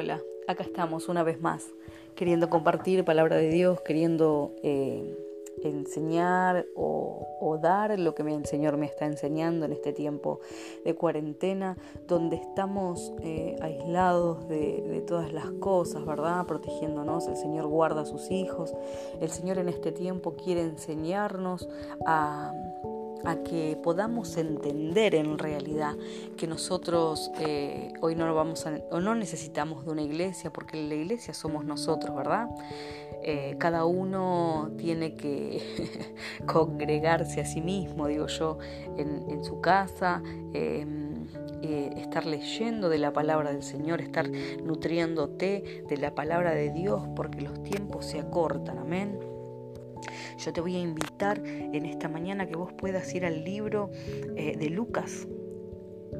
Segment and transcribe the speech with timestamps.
[0.00, 0.22] hola.
[0.48, 1.68] Acá estamos una vez más,
[2.14, 5.14] queriendo compartir palabra de Dios, queriendo eh,
[5.62, 10.40] enseñar o, dar lo que el Señor me está enseñando en este tiempo
[10.86, 11.76] de cuarentena,
[12.08, 16.46] donde estamos eh, aislados de, de, todas las cosas, ¿verdad?
[16.46, 17.28] Protegiéndonos.
[17.28, 18.74] El Señor guarda a sus hijos.
[19.20, 21.68] El Señor en este tiempo quiere enseñarnos
[22.06, 22.54] a
[23.24, 25.96] a que podamos entender en realidad
[26.36, 30.94] que nosotros eh, hoy no vamos a, o no necesitamos de una iglesia, porque la
[30.94, 32.48] iglesia somos nosotros, ¿verdad?
[33.22, 36.14] Eh, cada uno tiene que
[36.46, 38.58] congregarse a sí mismo, digo yo,
[38.96, 41.26] en, su casa, em,
[41.62, 47.02] eh, estar leyendo de la palabra del Señor, estar nutriéndote de la palabra de Dios,
[47.14, 49.18] porque los tiempos se acortan, amén.
[50.38, 53.90] Yo te voy a invitar en esta mañana que vos puedas ir al libro
[54.36, 55.26] eh, de Lucas,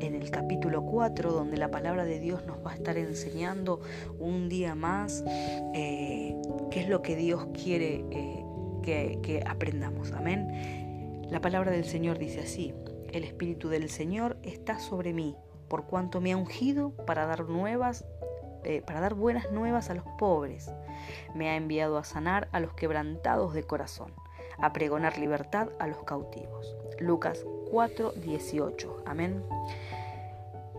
[0.00, 3.80] en el capítulo 4, donde la palabra de Dios nos va a estar enseñando
[4.18, 5.24] un día más
[5.74, 6.36] eh,
[6.70, 8.44] qué es lo que Dios quiere eh,
[8.82, 10.12] que, que aprendamos.
[10.12, 11.26] Amén.
[11.30, 12.74] La palabra del Señor dice así,
[13.12, 15.36] el Espíritu del Señor está sobre mí,
[15.68, 18.04] por cuanto me ha ungido para dar nuevas
[18.64, 20.70] eh, para dar buenas nuevas a los pobres.
[21.34, 24.12] Me ha enviado a sanar a los quebrantados de corazón,
[24.58, 26.76] a pregonar libertad a los cautivos.
[26.98, 29.04] Lucas 4, 18.
[29.06, 29.42] Amén.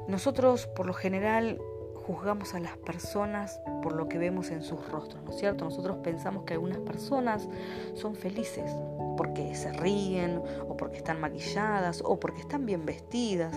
[0.08, 1.60] Nosotros por lo general
[2.06, 5.66] juzgamos a las personas por lo que vemos en sus rostros, ¿no es cierto?
[5.66, 7.48] Nosotros pensamos que algunas personas
[7.94, 8.72] son felices
[9.18, 13.56] porque se ríen o porque están maquilladas o porque están bien vestidas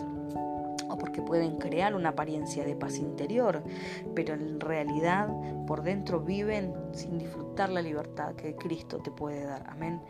[1.04, 3.62] porque pueden crear una apariencia de paz interior,
[4.14, 5.28] pero en realidad
[5.66, 9.66] por dentro viven sin disfrutar la libertad que Cristo te puede dar.
[9.68, 10.00] Amén.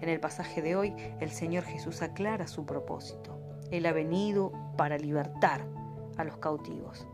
[0.00, 3.38] En el pasaje de hoy, el Señor Jesús aclara su propósito.
[3.70, 5.64] Él ha venido para libertar
[6.16, 7.06] a los cautivos.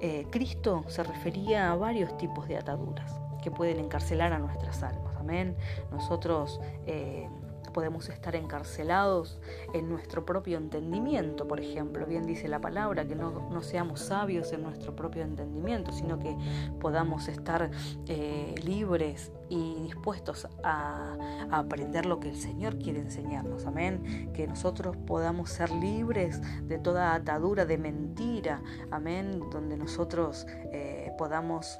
[0.00, 5.14] Eh, Cristo se refería a varios tipos de ataduras que pueden encarcelar a nuestras almas.
[5.16, 5.54] Amén.
[5.92, 7.28] Nosotros eh,
[7.72, 9.38] podemos estar encarcelados
[9.72, 12.06] en nuestro propio entendimiento, por ejemplo.
[12.06, 16.36] Bien dice la palabra, que no, seamos sabios en nuestro propio entendimiento, sino que
[16.80, 17.70] podamos estar
[18.06, 21.16] eh, libres y dispuestos a,
[21.50, 23.66] aprender lo que el Señor quiere enseñarnos.
[23.66, 24.30] Amén.
[24.32, 28.62] Que nosotros podamos ser libres de toda atadura de mentira.
[28.90, 29.40] Amén.
[29.50, 31.78] Donde nosotros eh, podamos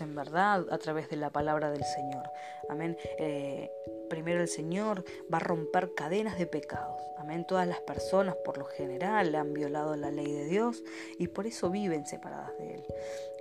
[0.00, 2.24] en verdad a través de la palabra del Señor.
[2.68, 2.96] Amén.
[3.18, 3.70] Eh,
[4.08, 7.00] primero el Señor va a romper cadenas de pecados.
[7.18, 7.46] Amén.
[7.46, 10.82] Todas las personas por lo general han violado la ley de Dios
[11.18, 12.84] y por eso viven separadas de Él.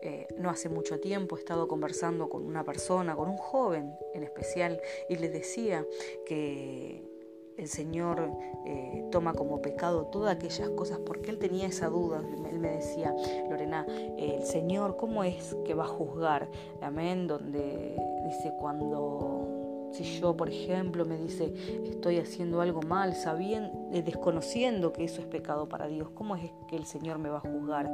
[0.02, 4.24] Eh, no hace mucho tiempo he estado conversando con una persona, con un joven en
[4.24, 5.86] especial, y le decía
[6.26, 7.13] que
[7.58, 8.32] el Señor
[8.66, 12.22] eh, toma como pecado todas aquellas cosas, porque él tenía esa duda.
[12.50, 13.14] Él me decía,
[13.50, 13.86] Lorena,
[14.18, 16.50] el Señor, ¿cómo es que va a juzgar?
[16.82, 19.53] Amén, donde dice cuando
[19.94, 21.54] si yo, por ejemplo, me dice,
[21.86, 26.52] estoy haciendo algo mal, sabiendo, eh, desconociendo que eso es pecado para Dios, ¿cómo es
[26.68, 27.90] que el Señor me va a juzgar?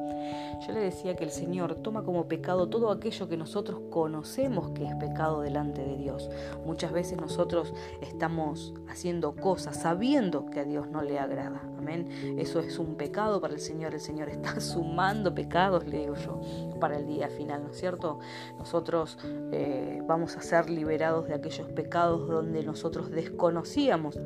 [0.66, 4.86] Yo le decía que el Señor toma como pecado todo aquello que nosotros conocemos que
[4.86, 6.30] es pecado delante de Dios.
[6.66, 11.62] Muchas veces nosotros estamos haciendo cosas sabiendo que a Dios no le agrada.
[11.78, 12.38] Amén.
[12.38, 13.94] Eso es un pecado para el Señor.
[13.94, 16.40] El Señor está sumando pecados, le digo yo,
[16.80, 18.20] para el día final, ¿no es cierto?
[18.58, 19.18] Nosotros
[19.52, 21.88] eh, vamos a ser liberados de aquellos pecados
[22.27, 24.19] donde nosotros desconocíamos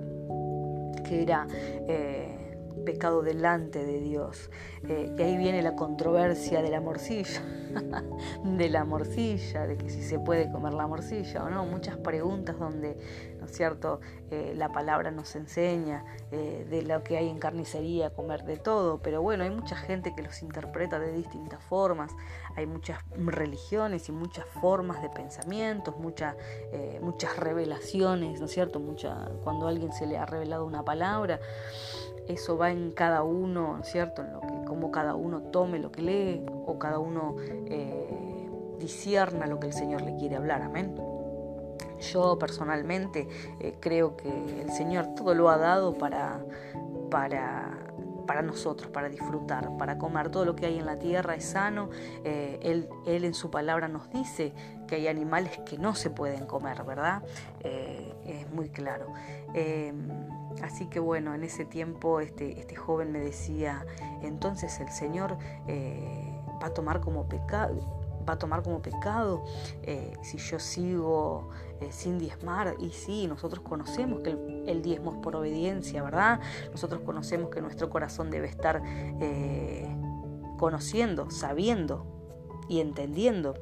[1.08, 1.48] que era
[1.88, 2.33] eh,
[2.84, 4.50] pecado delante de Dios.
[4.88, 7.42] Eh, y ahí viene la controversia de la morcilla,
[8.44, 12.60] de la morcilla, de que si se puede comer la morcilla o no, muchas preguntas
[12.60, 12.98] donde,
[13.40, 18.44] ¿no es cierto?, eh, la palabra nos enseña de lo que hay en carnicería, comer
[18.44, 22.12] de todo, pero bueno, hay mucha gente que los interpreta de distintas formas,
[22.56, 26.36] hay muchas religiones y muchas formas de pensamientos, muchas
[27.02, 31.40] muchas revelaciones, ¿no es cierto?, Mucha, cuando a alguien se le ha revelado una palabra,
[32.28, 34.22] eso va en cada uno, ¿cierto?
[34.22, 37.36] En lo que, cómo cada uno tome lo que lee o cada uno
[37.68, 38.50] eh,
[38.80, 40.96] disierna lo que el Señor le quiere hablar, amén.
[42.12, 43.28] Yo personalmente
[43.60, 46.44] eh, creo que el Señor todo lo ha dado para,
[47.10, 47.78] para,
[48.28, 50.30] para nosotros, para disfrutar, para comer.
[50.30, 51.90] Todo lo que hay en la tierra es sano.
[52.24, 54.54] Eh, él, él, en su palabra nos dice
[54.94, 57.24] que hay animales que no se pueden comer, ¿verdad?
[57.64, 59.08] es muy claro.
[60.62, 63.86] Así que bueno, en ese tiempo este, este joven me decía,
[64.22, 65.38] entonces el Señor
[65.68, 69.44] eh, va a tomar como pecado va a tomar como pecado
[69.82, 71.50] eh, si yo sigo
[71.82, 72.78] eh, sin diezmar.
[72.80, 74.30] Y sí, nosotros conocemos que
[74.66, 76.40] el, diezmo es por obediencia, ¿verdad?
[76.72, 78.82] Nosotros conocemos que nuestro corazón debe estar
[80.58, 82.06] conociendo, sabiendo
[82.70, 83.56] y entendiendo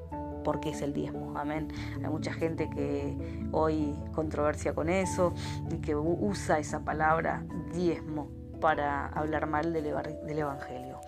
[0.43, 1.37] por qué es el diezmo.
[1.37, 1.69] Amén.
[2.03, 3.15] Hay mucha gente que
[3.51, 5.33] hoy controversia con eso
[5.69, 8.29] y que usa esa palabra diezmo
[8.61, 11.01] para hablar mal del, Evangelio.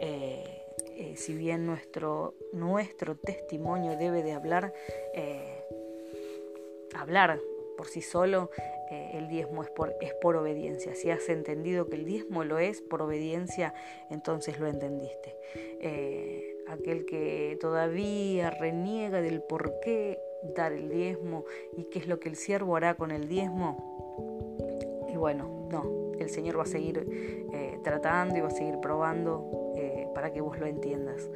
[0.00, 0.62] Eh,
[0.96, 4.72] eh, si bien nuestro, nuestro testimonio debe de hablar,
[5.12, 5.64] eh,
[6.96, 7.40] hablar
[7.76, 8.50] por sí solo,
[8.90, 10.94] el diezmo es por, es por obediencia.
[10.94, 13.74] Si has entendido que el diezmo lo es por obediencia,
[14.08, 15.34] entonces lo entendiste
[16.84, 20.18] aquel que todavía reniega del por qué
[20.54, 21.44] dar el diezmo
[21.78, 25.08] y qué es lo que el siervo hará con el diezmo.
[25.10, 27.08] Y bueno, no, el Señor va a seguir
[27.54, 31.30] eh, tratando y va a seguir probando eh, para que vos lo entiendas.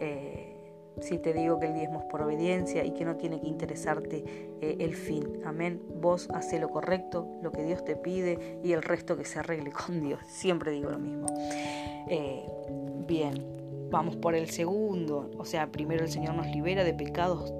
[0.00, 0.56] Eh,
[1.00, 4.24] si te digo que el diezmo es por obediencia y que no tiene que interesarte
[4.60, 5.80] el fin, amén.
[6.00, 9.70] Vos hace lo correcto, lo que Dios te pide y el resto que se arregle
[9.70, 10.18] con Dios.
[10.26, 11.26] Siempre digo lo mismo.
[13.06, 13.57] bien,
[13.90, 15.30] vamos por el segundo.
[15.38, 17.52] O sea, primero el Señor nos libera de pecados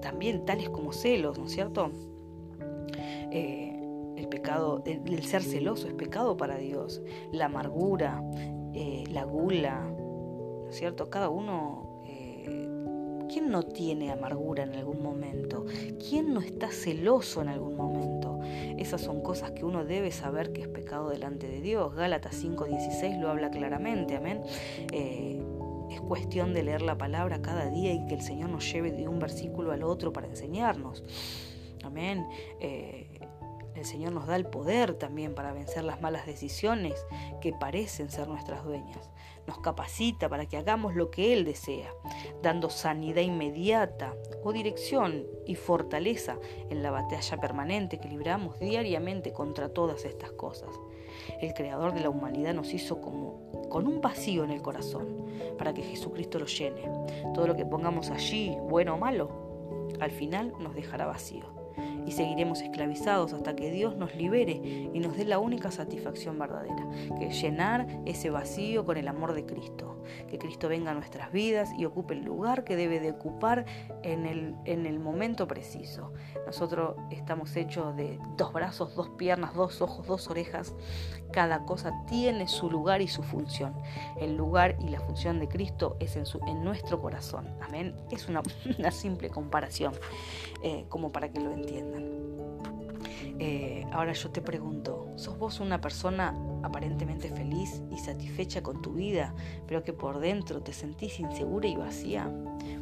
[0.00, 1.90] también tales como celos, ¿no es cierto?
[3.30, 3.74] Eh,
[4.16, 7.02] el pecado, el, ser celoso es pecado para Dios.
[7.32, 8.22] La amargura,
[8.74, 11.10] eh, la gula, ¿no es cierto?
[11.10, 12.02] Cada uno...
[12.06, 12.64] Eh,
[13.30, 15.66] ¿Quién no tiene amargura en algún momento?
[16.08, 18.40] ¿Quién no está celoso en algún momento?
[18.78, 21.94] Esas son cosas que uno debe saber que es pecado delante de Dios.
[21.94, 24.40] Gálatas 5:16 lo habla claramente, amén.
[25.90, 29.08] Es cuestión de leer la palabra cada día y que el Señor nos lleve de
[29.08, 31.04] un versículo al otro para enseñarnos.
[31.84, 32.26] Amén.
[32.60, 33.20] Eh,
[33.78, 37.06] el Señor nos da el poder también para vencer las malas decisiones
[37.40, 39.08] que parecen ser nuestras dueñas.
[39.46, 41.92] Nos capacita para que hagamos lo que Él desea,
[42.42, 46.38] dando sanidad inmediata o dirección y fortaleza
[46.70, 50.70] en la batalla permanente que libramos diariamente contra todas estas cosas.
[51.40, 55.26] El Creador de la humanidad nos hizo como con un vacío en el corazón
[55.58, 56.82] para que Jesucristo lo llene.
[57.34, 61.57] Todo lo que pongamos allí, bueno o malo, al final nos dejará vacío
[62.08, 64.52] y seguiremos esclavizados hasta que Dios nos libere
[64.94, 66.88] y nos dé la única satisfacción verdadera,
[67.18, 71.30] que es llenar ese vacío con el amor de Cristo, que Cristo venga a nuestras
[71.32, 73.66] vidas y ocupe el lugar que debe de ocupar
[74.02, 76.14] en el, en el momento preciso.
[76.46, 80.74] Nosotros estamos hechos de dos brazos, dos piernas, dos ojos, dos orejas.
[81.30, 83.74] Cada cosa tiene su lugar y su función.
[84.18, 87.46] El lugar y la función de Cristo es en, su, en nuestro corazón.
[87.60, 87.94] Amén.
[88.10, 88.42] Es una,
[88.90, 89.92] simple comparación,
[90.62, 92.18] eh, como para que lo entiendan.
[93.40, 96.34] Eh, ahora yo te pregunto, ¿sos vos una persona
[96.64, 99.32] aparentemente feliz y satisfecha con tu vida,
[99.66, 102.28] pero que por dentro te sentís insegura y vacía?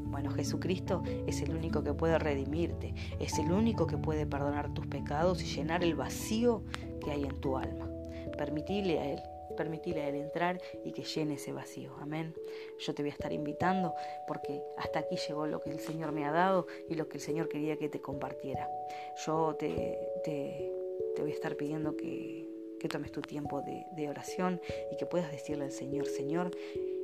[0.05, 4.87] Bueno, Jesucristo es el único que puede redimirte, es el único que puede perdonar tus
[4.87, 6.63] pecados y llenar el vacío
[7.05, 7.91] que hay en tu alma.
[8.39, 9.21] Permitile a Él
[9.57, 11.93] permitirle a Él entrar y que llene ese vacío.
[12.01, 12.35] Amén.
[12.79, 13.95] Yo te voy a estar invitando
[14.27, 17.23] porque hasta aquí llegó lo que el Señor me ha dado y lo que el
[17.23, 18.69] Señor quería que te compartiera.
[19.25, 20.73] Yo te, te,
[21.19, 22.49] voy a estar pidiendo que,
[22.79, 24.61] que tomes tu tiempo de, de oración
[24.93, 26.51] y que puedas decirle al Señor, Señor,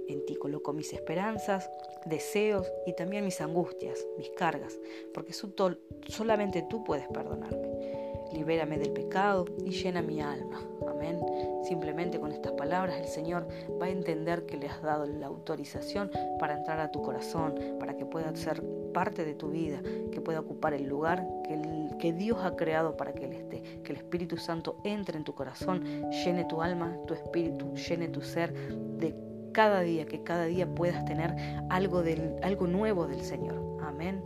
[0.08, 1.70] en ti coloco mis esperanzas,
[2.04, 4.78] deseos y también mis angustias, mis cargas,
[5.14, 7.72] porque solamente tú puedes perdonarme
[8.32, 10.60] libérame del pecado y llena mi alma.
[11.64, 13.46] Simplemente con estas palabras el Señor
[13.80, 17.96] va a entender que le has dado la autorización para entrar a tu corazón, para
[17.96, 19.80] que pueda ser parte de tu vida,
[20.10, 21.60] que pueda ocupar el lugar que,
[21.98, 23.62] que Dios ha creado para que Él esté.
[23.82, 28.20] Que el Espíritu Santo entre en tu corazón, llene tu alma, tu espíritu, llene tu
[28.20, 31.34] ser de cada día, que cada día puedas tener
[31.70, 33.78] algo, del, algo nuevo del Señor.
[33.82, 34.22] Amén.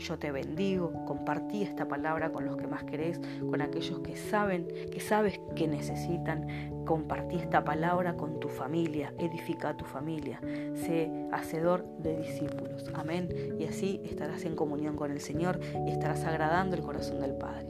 [0.00, 4.66] Yo te bendigo, compartí esta palabra con los que más querés, con aquellos que saben,
[4.90, 6.84] que sabes que necesitan.
[6.86, 10.40] Compartí esta palabra con tu familia, edifica a tu familia,
[10.74, 12.90] sé hacedor de discípulos.
[12.94, 13.28] Amén.
[13.58, 17.66] Y así estarás en comunión con el Señor y estarás agradando el corazón del Padre.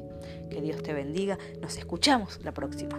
[0.50, 1.36] Que Dios te bendiga.
[1.60, 2.96] Nos escuchamos la próxima.